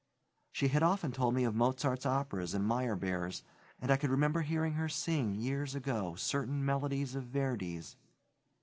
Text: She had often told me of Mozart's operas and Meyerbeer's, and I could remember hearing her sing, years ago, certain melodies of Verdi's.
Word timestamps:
She 0.51 0.69
had 0.69 0.81
often 0.81 1.11
told 1.11 1.35
me 1.35 1.43
of 1.43 1.53
Mozart's 1.53 2.07
operas 2.07 2.55
and 2.55 2.65
Meyerbeer's, 2.65 3.43
and 3.79 3.91
I 3.91 3.97
could 3.97 4.09
remember 4.09 4.41
hearing 4.41 4.73
her 4.73 4.89
sing, 4.89 5.35
years 5.35 5.75
ago, 5.75 6.15
certain 6.15 6.65
melodies 6.65 7.13
of 7.13 7.25
Verdi's. 7.25 7.95